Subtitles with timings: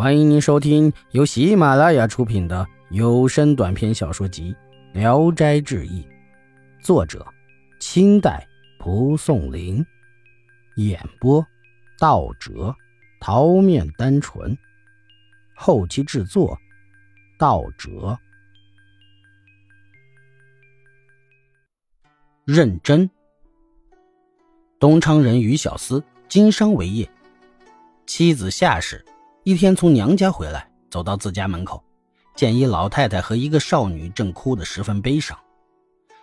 [0.00, 4.56] 欢迎您收听由喜马拉雅出品的有声短篇小说集
[4.98, 6.02] 《聊斋志异》，
[6.82, 7.22] 作者：
[7.78, 8.48] 清代
[8.78, 9.84] 蒲松龄，
[10.76, 11.46] 演播：
[11.98, 12.74] 道哲、
[13.20, 14.56] 桃面单纯，
[15.54, 16.58] 后期制作：
[17.38, 18.18] 道哲。
[22.46, 23.10] 认真。
[24.78, 27.06] 东昌人于小思，经商为业，
[28.06, 29.04] 妻子夏氏。
[29.42, 31.82] 一天从娘家回来，走到自家门口，
[32.36, 35.36] 见一老太太和一个少女正哭得十分悲伤。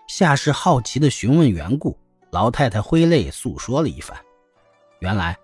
[0.08, 1.98] 夏氏好奇地询问缘故，
[2.30, 4.16] 老太太挥泪诉说了一番。
[5.00, 5.36] 原来，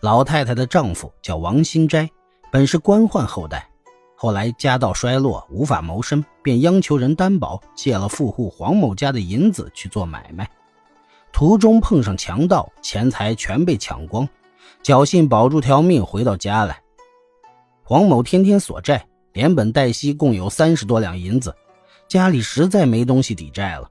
[0.00, 2.06] 老太太的丈夫叫王新斋，
[2.50, 3.66] 本是官宦后代，
[4.14, 10.46] 后来家道衰落，无法谋生，便央求人担保，借了富户黄某家的银子去做买卖。
[11.32, 14.28] 途中碰上强盗，钱财全被抢光，
[14.82, 16.81] 侥幸保住条命，回到家来。
[17.84, 21.52] 黄某天天索债，连本带息共有三十多两银子，
[22.06, 23.90] 家里实在没东西抵债了。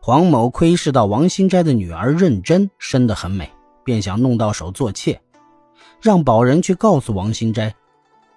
[0.00, 3.50] 黄某窥视到王新斋的女儿认真生得很美，
[3.84, 5.20] 便想弄到手做妾，
[6.00, 7.74] 让保人去告诉王新斋，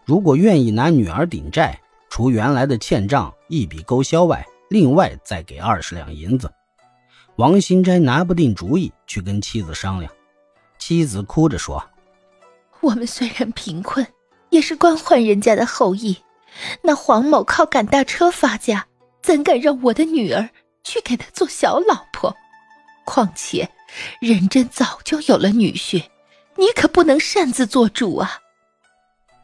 [0.05, 6.51] 如果愿意拿女儿顶债，除原来的欠账一笔勾销外，另外再给二十两银子。
[7.37, 10.11] 王新斋拿不定主意，去跟妻子商量，
[10.77, 11.81] 妻子哭着说
[12.81, 14.05] ：“我们虽然贫困。”
[14.57, 16.17] 也是官宦人家的后裔，
[16.81, 18.87] 那黄某靠赶大车发家，
[19.21, 20.49] 怎敢让我的女儿
[20.83, 22.35] 去给他做小老婆？
[23.05, 23.69] 况且，
[24.19, 26.03] 认真早就有了女婿，
[26.55, 28.31] 你可不能擅自做主啊！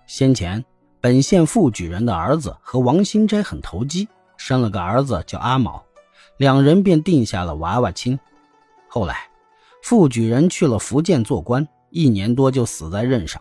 [0.08, 0.66] 先前
[1.00, 5.84] 本县副举人的儿子和王新斋很投机，生了个儿子叫阿卯，
[6.38, 8.20] 两人便定下了娃娃亲。
[8.88, 9.30] 后来，
[9.84, 13.40] 副举人去了福建做官，一年多就死在任上。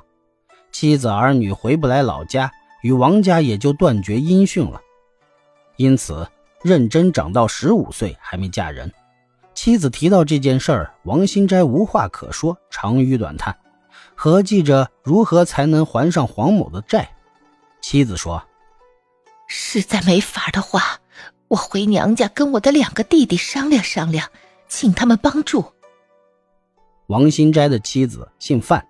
[0.72, 2.50] 妻子儿女回不来老家，
[2.82, 4.80] 与王家也就断绝音讯了。
[5.76, 6.26] 因此，
[6.62, 8.92] 认真长到十五岁还没嫁人。
[9.54, 13.56] 妻子提到这件事儿，王新斋无话可说，长吁短叹，
[14.14, 17.08] 合计着如何才能还上黄某的债。
[17.82, 18.42] 妻子说
[19.46, 21.00] ：“实在没法的话，
[21.48, 24.28] 我回娘家跟我的两个弟弟商量商量，
[24.68, 25.64] 请他们帮助。”
[27.08, 28.86] 王新斋的妻子姓范。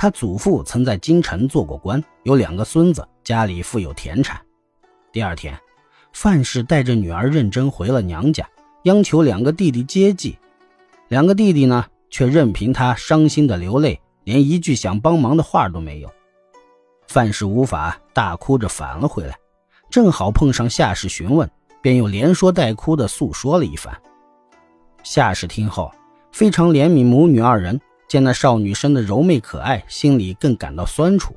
[0.00, 4.40] 他祖父曾在京城做过官，有两个孙子，家里富有田产。
[5.10, 5.58] 第二天，
[6.12, 8.48] 范氏带着女儿认真回了娘家，
[8.84, 10.38] 央求两个弟弟接济。
[11.08, 16.08] 两个弟弟呢，却任凭他伤心的流泪，连一句想帮忙的话都没有。
[17.08, 19.36] 范氏无法，大哭着返了回来，
[19.90, 21.50] 正好碰上夏氏询问，
[21.82, 24.00] 便又连说带哭的诉说了一番。
[25.02, 25.90] 夏氏听后，
[26.30, 27.80] 非常怜悯母女二人。
[28.08, 31.36] 见那少女生的柔媚可爱，心里更感到酸楚，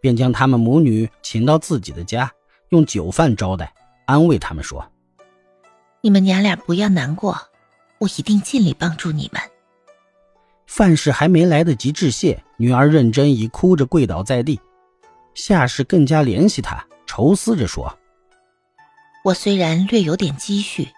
[0.00, 2.30] 便将他们母女请到自己的家，
[2.70, 3.72] 用酒饭招待，
[4.06, 4.90] 安慰他们说
[6.02, 7.38] ：“你们娘俩不要难过，
[7.98, 9.40] 我一定尽力帮助你们。”
[10.66, 14.60] 范氏还没来得及致谢，女儿认真已哭着跪倒在地。
[15.34, 17.96] 夏氏更加怜惜她，愁思着说
[19.24, 20.88] ：“我虽然略有点积蓄，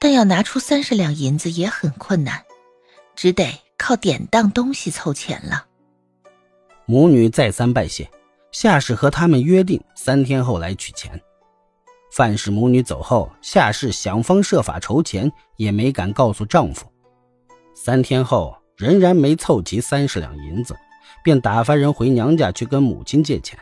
[0.00, 2.42] 但要拿出三十两银子也很困难，
[3.14, 3.46] 只得。”
[3.78, 5.66] 靠典当东西凑钱了。
[6.86, 8.08] 母女再三拜谢，
[8.52, 11.20] 夏氏和他们约定三天后来取钱。
[12.12, 16.86] 范氏母女走后，夏氏想方设法筹钱，也没敢告诉丈夫。
[17.74, 20.74] 三天后仍然没凑齐三十两银子，
[21.22, 23.58] 便打发人回娘家去跟母亲借钱。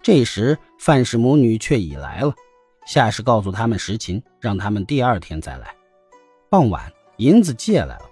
[0.00, 2.32] 这时范氏母女却已来了，
[2.86, 5.74] 夏氏告诉他们实情，让他们第二天再来。
[6.48, 8.05] 傍晚，银子借来了。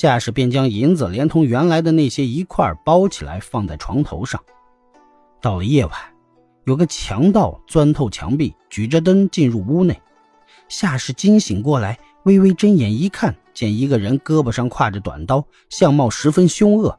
[0.00, 4.40] 夏氏便将银子连同原来的那些一块包起来，放在床头上。
[5.40, 5.92] 到了夜晚，
[6.66, 10.00] 有个强盗钻透墙壁，举着灯进入屋内。
[10.68, 16.96] 夏氏惊醒过来，微微睁眼一看，见一个人胳膊上挎着短刀，相貌十分凶恶。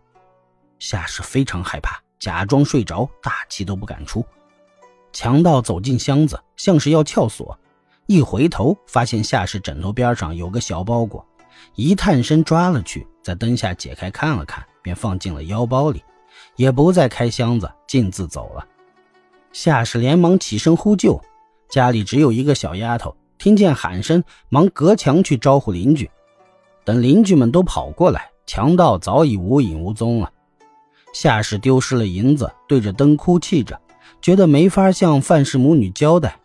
[0.77, 4.25] 夏氏非常害怕，假装睡着，大气都不敢出。
[5.13, 7.57] 强盗走进箱子，像是要撬锁，
[8.07, 11.25] 一回头发现夏氏枕头边上有个小包裹。
[11.75, 16.03] 一探身抓了去，在灯下解开看了看，便放进了腰包里，
[16.55, 18.65] 也不再开箱子，径自走了。
[19.51, 21.19] 夏氏连忙起身呼救，
[21.69, 26.09] 家里只有一个小丫头，听见喊声，忙隔墙去招呼邻居。
[26.83, 30.31] 等邻居们都跑过来，强盗早已无影无踪了。
[31.13, 33.79] 夏氏丢失了银子，对着灯哭泣着，
[34.21, 36.39] 觉得没法向范氏母女交代。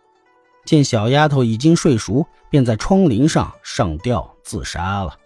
[0.64, 5.18] 见小丫头已经睡熟，便在窗棂上上吊自杀了。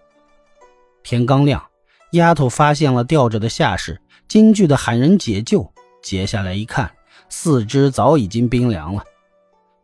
[1.03, 1.65] 天刚亮，
[2.13, 5.73] 丫头发现了吊着的夏氏，惊惧的喊人解救。
[6.03, 6.91] 解下来一看，
[7.29, 9.05] 四肢早已经冰凉了。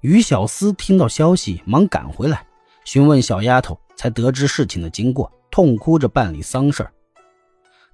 [0.00, 2.46] 于小思听到消息，忙赶回来
[2.84, 6.88] 询问小丫头，才得知事情的经过，痛哭着办理丧事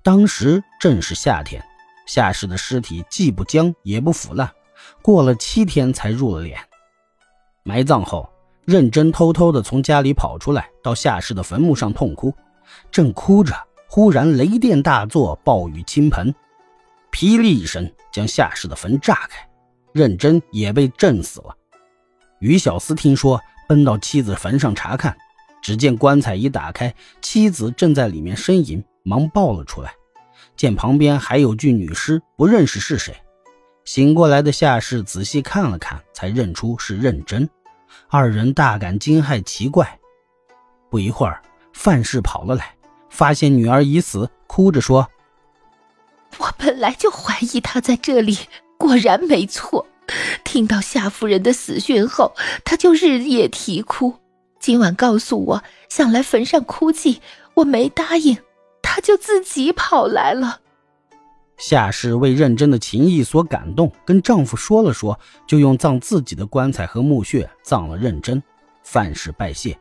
[0.03, 1.63] 当时正是夏天，
[2.07, 4.51] 夏氏的尸体既不僵也不腐烂，
[5.03, 6.57] 过了七天才入了殓。
[7.63, 8.29] 埋葬后，
[8.65, 12.33] 认真偷偷的从家里跑出来，到夏氏的坟墓上痛哭。
[12.91, 13.55] 正哭着，
[13.87, 16.35] 忽然雷电大作，暴雨倾盆，
[17.13, 19.49] 霹雳一声将夏氏的坟炸开，
[19.93, 21.55] 认真也被震死了。
[22.39, 25.17] 于小思听说，奔到妻子坟上查看，
[25.61, 29.93] 只见棺材一打开，妻子正在里面呻吟，忙抱了出来。
[30.57, 33.15] 见旁边还有具女尸，不认识是谁。
[33.93, 37.51] 醒过来的夏氏仔细看了看，才认出是认真。
[38.07, 39.99] 二人大感惊骇奇怪。
[40.89, 41.43] 不一会儿。
[41.73, 42.73] 范氏跑了来，
[43.09, 45.11] 发现女儿已死，哭着说
[46.39, 48.39] ：“我本来就怀疑他在这里，
[48.79, 49.85] 果然没错。
[50.45, 52.33] 听到夏夫人的死讯后，
[52.65, 54.15] 他就日夜啼哭。
[54.61, 57.21] 今晚告诉我想来坟上哭泣，
[57.55, 58.39] 我没答应，
[58.83, 60.61] 他就自己跑来了。”
[61.61, 68.43] 夏氏为认真的情谊所感动，跟丈夫说了说，就用葬自己的棺材和墓穴葬了认真。
[68.83, 69.79] 范氏拜谢。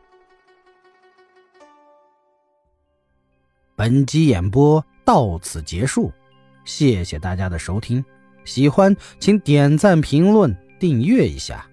[3.74, 6.12] 本集演播到此结束，
[6.66, 8.04] 谢谢大家的收听。
[8.44, 11.69] 喜欢请点赞、评论、订阅一下。